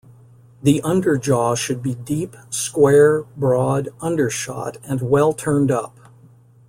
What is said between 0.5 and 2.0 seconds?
The under-jaw should be